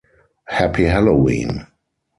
[0.47, 1.67] Happy Halloween!